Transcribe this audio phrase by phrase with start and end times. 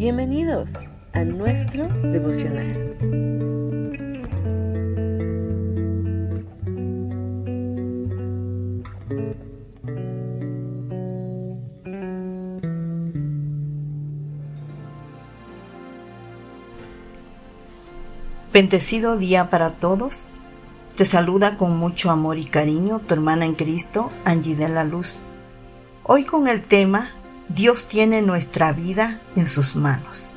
[0.00, 0.70] Bienvenidos
[1.12, 2.96] a nuestro devocional.
[18.54, 20.30] Bendecido día para todos.
[20.96, 25.20] Te saluda con mucho amor y cariño tu hermana en Cristo, Angie de la Luz.
[26.04, 27.19] Hoy con el tema
[27.52, 30.30] Dios tiene nuestra vida en sus manos,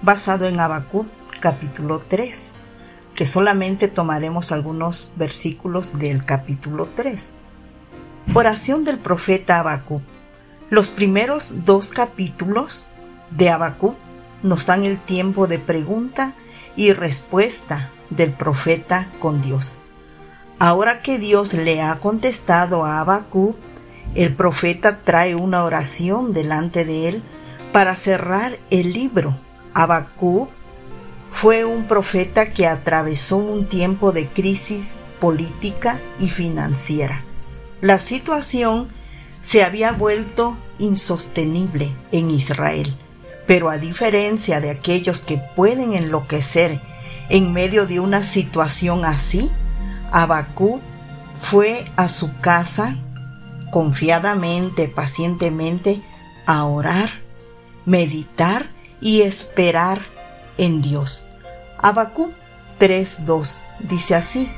[0.00, 1.08] basado en Habacuc
[1.40, 2.52] capítulo 3,
[3.16, 7.30] que solamente tomaremos algunos versículos del capítulo 3.
[8.32, 10.02] Oración del profeta Habacuc.
[10.70, 12.86] Los primeros dos capítulos
[13.32, 13.96] de Habacuc
[14.44, 16.34] nos dan el tiempo de pregunta
[16.76, 19.80] y respuesta del profeta con Dios.
[20.60, 23.56] Ahora que Dios le ha contestado a Habacuc,
[24.14, 27.22] el profeta trae una oración delante de él
[27.72, 29.36] para cerrar el libro.
[29.74, 30.48] Abacú
[31.30, 37.24] fue un profeta que atravesó un tiempo de crisis política y financiera.
[37.80, 38.88] La situación
[39.40, 42.96] se había vuelto insostenible en Israel,
[43.46, 46.80] pero a diferencia de aquellos que pueden enloquecer
[47.28, 49.50] en medio de una situación así,
[50.12, 50.80] Abacú
[51.40, 52.98] fue a su casa
[53.72, 56.02] confiadamente, pacientemente,
[56.46, 57.08] a orar,
[57.86, 58.70] meditar
[59.00, 59.98] y esperar
[60.58, 61.26] en Dios.
[61.78, 62.32] Abacú
[62.78, 64.52] 3:2 dice así: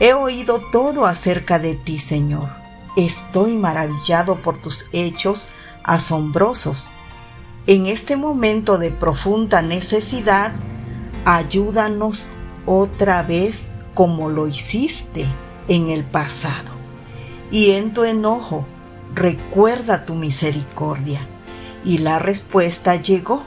[0.00, 2.48] He oído todo acerca de ti, Señor.
[2.96, 5.46] Estoy maravillado por tus hechos
[5.84, 6.88] asombrosos.
[7.68, 10.54] En este momento de profunda necesidad,
[11.24, 12.28] ayúdanos
[12.66, 15.26] otra vez como lo hiciste
[15.68, 16.79] en el pasado
[17.50, 18.66] y en tu enojo
[19.14, 21.20] recuerda tu misericordia.
[21.84, 23.44] Y la respuesta llegó.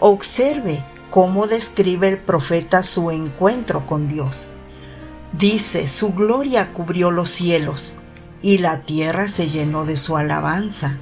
[0.00, 4.54] Observe cómo describe el profeta su encuentro con Dios.
[5.32, 7.96] Dice, su gloria cubrió los cielos,
[8.42, 10.98] y la tierra se llenó de su alabanza,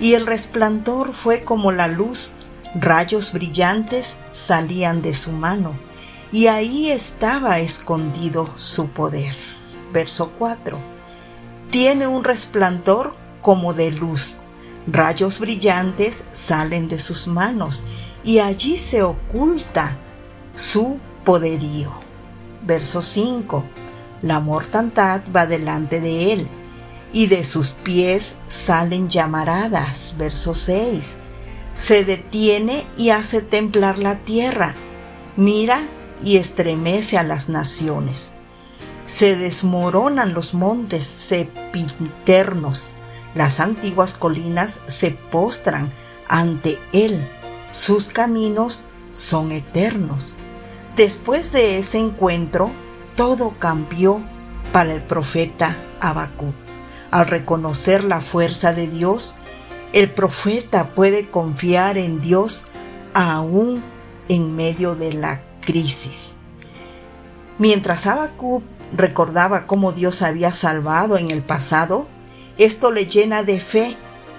[0.00, 2.32] y el resplandor fue como la luz,
[2.74, 5.78] rayos brillantes salían de su mano,
[6.32, 9.34] y ahí estaba escondido su poder.
[9.92, 10.89] Verso 4
[11.70, 14.36] tiene un resplandor como de luz.
[14.86, 17.84] Rayos brillantes salen de sus manos
[18.24, 19.96] y allí se oculta
[20.54, 21.92] su poderío.
[22.62, 23.64] Verso 5.
[24.22, 26.48] La mortandad va delante de él
[27.12, 30.16] y de sus pies salen llamaradas.
[30.18, 31.04] Verso 6.
[31.76, 34.74] Se detiene y hace templar la tierra.
[35.36, 35.82] Mira
[36.22, 38.34] y estremece a las naciones
[39.10, 42.92] se desmoronan los montes sepiternos,
[43.34, 45.92] las antiguas colinas se postran
[46.28, 47.28] ante él,
[47.72, 50.36] sus caminos son eternos.
[50.94, 52.70] Después de ese encuentro,
[53.16, 54.20] todo cambió
[54.72, 56.54] para el profeta Habacuc.
[57.10, 59.34] Al reconocer la fuerza de Dios,
[59.92, 62.62] el profeta puede confiar en Dios
[63.14, 63.82] aún
[64.28, 66.34] en medio de la crisis.
[67.58, 72.08] Mientras Habacuc recordaba cómo Dios había salvado en el pasado,
[72.58, 73.96] esto le llena de fe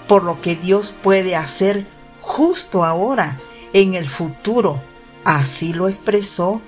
[0.08, 1.88] por lo que Dios puede hacer
[2.22, 3.40] justo ahora,
[3.74, 4.82] en el futuro.
[5.24, 6.62] Así lo expresó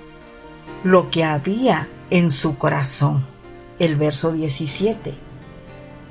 [0.83, 3.25] lo que había en su corazón.
[3.79, 5.17] El verso 17.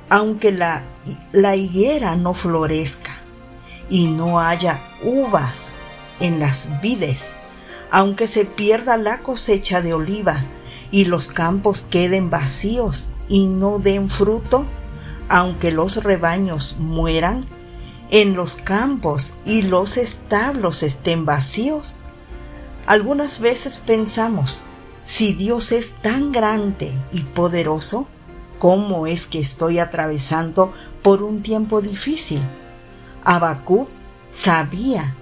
[0.09, 0.83] Aunque la,
[1.31, 3.15] la higuera no florezca
[3.89, 5.71] y no haya uvas
[6.19, 7.21] en las vides,
[7.91, 10.45] aunque se pierda la cosecha de oliva
[10.93, 14.67] y los campos queden vacíos y no den fruto,
[15.27, 17.45] aunque los rebaños mueran,
[18.11, 21.97] en los campos y los establos estén vacíos.
[22.85, 24.63] Algunas veces pensamos,
[25.01, 28.05] si Dios es tan grande y poderoso,
[28.59, 32.41] ¿cómo es que estoy atravesando por un tiempo difícil?
[33.23, 33.87] Abacú
[34.29, 35.15] sabía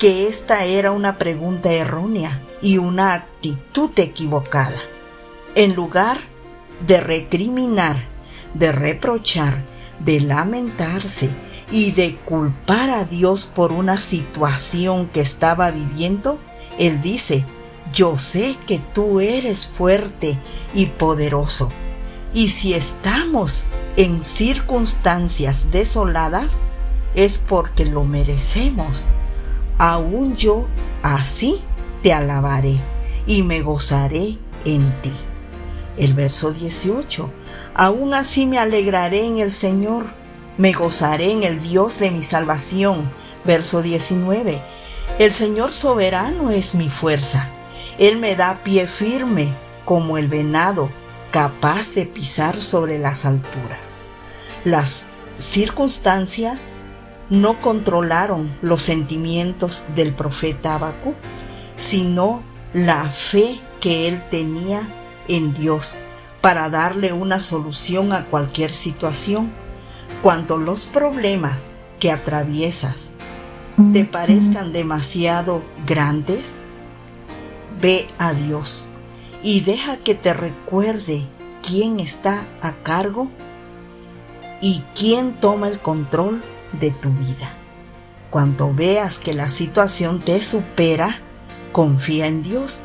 [0.00, 4.74] que esta era una pregunta errónea y una actitud equivocada.
[5.56, 6.18] En lugar
[6.86, 8.04] de recriminar,
[8.54, 9.64] de reprochar,
[9.98, 11.30] de lamentarse
[11.72, 16.38] y de culpar a Dios por una situación que estaba viviendo,
[16.78, 17.44] Él dice,
[17.92, 20.38] yo sé que tú eres fuerte
[20.74, 21.72] y poderoso.
[22.32, 23.66] Y si estamos
[23.96, 26.58] en circunstancias desoladas,
[27.16, 29.06] es porque lo merecemos
[29.78, 30.66] aún yo
[31.02, 31.62] así
[32.02, 32.80] te alabaré
[33.26, 35.12] y me gozaré en ti.
[35.96, 37.30] El verso 18,
[37.74, 40.06] aún así me alegraré en el Señor,
[40.58, 43.10] me gozaré en el Dios de mi salvación.
[43.44, 44.60] Verso 19,
[45.18, 47.50] El Señor soberano es mi fuerza.
[47.98, 49.54] Él me da pie firme
[49.84, 50.90] como el venado
[51.30, 53.98] capaz de pisar sobre las alturas.
[54.64, 55.06] Las
[55.38, 56.58] circunstancias
[57.30, 61.14] no controlaron los sentimientos del profeta Abacú,
[61.76, 62.42] sino
[62.72, 64.88] la fe que él tenía
[65.28, 65.94] en Dios
[66.40, 69.52] para darle una solución a cualquier situación.
[70.22, 73.12] Cuando los problemas que atraviesas
[73.92, 76.52] te parezcan demasiado grandes,
[77.80, 78.88] ve a Dios
[79.42, 81.26] y deja que te recuerde
[81.62, 83.30] quién está a cargo
[84.60, 86.42] y quién toma el control
[86.80, 87.54] de tu vida.
[88.30, 91.20] Cuando veas que la situación te supera,
[91.72, 92.80] confía en Dios.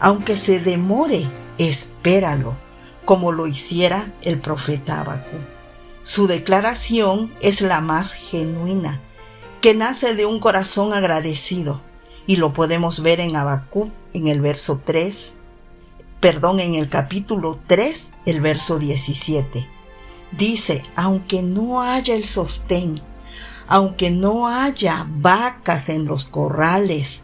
[0.00, 1.26] Aunque se demore,
[1.58, 2.56] espéralo,
[3.04, 5.36] como lo hiciera el profeta Abacú.
[6.02, 9.00] Su declaración es la más genuina,
[9.60, 11.80] que nace de un corazón agradecido,
[12.26, 15.16] y lo podemos ver en Abacú en el verso 3,
[16.20, 19.66] perdón, en el capítulo 3, el verso 17.
[20.32, 23.02] Dice, aunque no haya el sostén,
[23.66, 27.23] aunque no haya vacas en los corrales,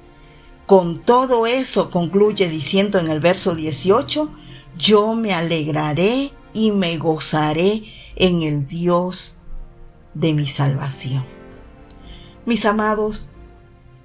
[0.70, 4.32] con todo eso concluye diciendo en el verso 18,
[4.78, 7.82] yo me alegraré y me gozaré
[8.14, 9.36] en el Dios
[10.14, 11.24] de mi salvación.
[12.46, 13.28] Mis amados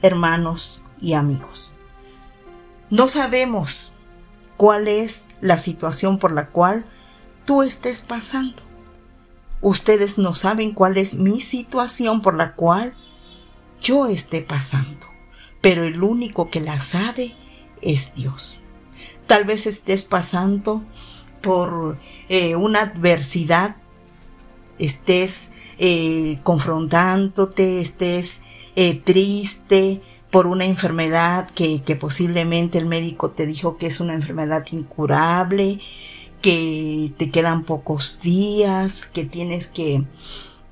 [0.01, 1.71] hermanos y amigos,
[2.89, 3.93] no sabemos
[4.57, 6.87] cuál es la situación por la cual
[7.45, 8.63] tú estés pasando.
[9.61, 12.95] Ustedes no saben cuál es mi situación por la cual
[13.79, 15.05] yo esté pasando,
[15.65, 17.33] pero el único que la sabe
[17.81, 18.55] es Dios.
[19.25, 20.83] Tal vez estés pasando
[21.41, 21.97] por
[22.29, 23.75] eh, una adversidad,
[24.77, 28.41] estés eh, confrontándote, estés
[28.75, 34.13] eh, triste por una enfermedad que, que posiblemente el médico te dijo que es una
[34.13, 35.79] enfermedad incurable,
[36.43, 40.03] que te quedan pocos días, que tienes que,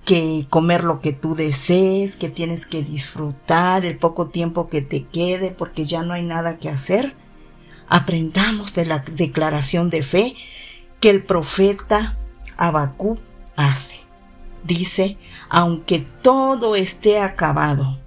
[0.05, 5.05] que comer lo que tú desees, que tienes que disfrutar el poco tiempo que te
[5.05, 7.15] quede porque ya no hay nada que hacer.
[7.87, 10.35] Aprendamos de la declaración de fe
[10.99, 12.17] que el profeta
[12.57, 13.19] Abacú
[13.55, 14.01] hace.
[14.63, 15.17] Dice,
[15.49, 17.99] aunque todo esté acabado,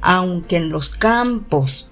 [0.00, 1.90] aunque en los campos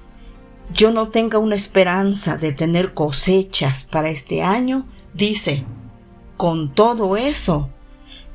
[0.72, 4.86] yo no tenga una esperanza de tener cosechas para este año,
[5.18, 5.64] Dice,
[6.36, 7.70] con todo eso,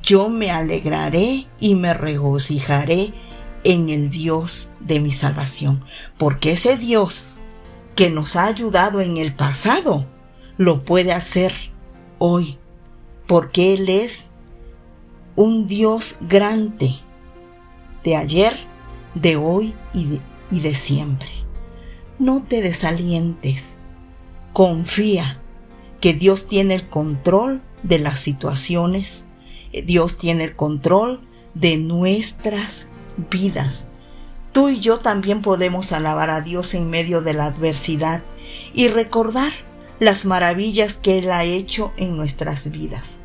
[0.03, 3.13] yo me alegraré y me regocijaré
[3.63, 5.83] en el Dios de mi salvación,
[6.17, 7.27] porque ese Dios
[7.95, 10.05] que nos ha ayudado en el pasado,
[10.57, 11.53] lo puede hacer
[12.19, 12.57] hoy,
[13.27, 14.29] porque Él es
[15.35, 16.95] un Dios grande
[18.03, 18.53] de ayer,
[19.15, 20.19] de hoy y de,
[20.51, 21.29] y de siempre.
[22.19, 23.77] No te desalientes,
[24.51, 25.39] confía
[26.01, 29.22] que Dios tiene el control de las situaciones,
[29.81, 31.21] Dios tiene el control
[31.53, 32.87] de nuestras
[33.31, 33.85] vidas.
[34.51, 38.23] Tú y yo también podemos alabar a Dios en medio de la adversidad
[38.73, 39.51] y recordar
[39.99, 43.17] las maravillas que Él ha hecho en nuestras vidas.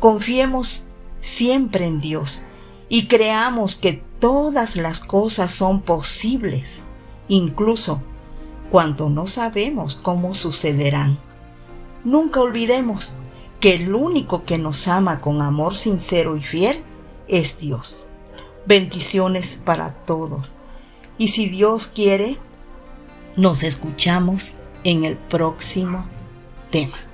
[0.00, 0.84] Confiemos
[1.20, 2.42] siempre en Dios
[2.88, 6.80] y creamos que todas las cosas son posibles,
[7.28, 8.02] incluso
[8.70, 11.18] cuando no sabemos cómo sucederán.
[12.04, 13.16] Nunca olvidemos
[13.60, 16.82] que el único que nos ama con amor sincero y fiel
[17.28, 18.06] es Dios.
[18.66, 20.54] Bendiciones para todos.
[21.18, 22.38] Y si Dios quiere,
[23.36, 24.52] nos escuchamos
[24.84, 26.06] en el próximo
[26.70, 27.09] tema.